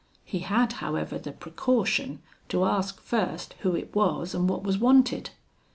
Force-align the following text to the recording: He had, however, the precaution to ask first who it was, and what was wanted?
He 0.25 0.39
had, 0.39 0.73
however, 0.81 1.19
the 1.19 1.31
precaution 1.31 2.23
to 2.49 2.63
ask 2.65 2.99
first 3.01 3.53
who 3.59 3.75
it 3.75 3.93
was, 3.95 4.33
and 4.33 4.49
what 4.49 4.63
was 4.63 4.79
wanted? 4.79 5.29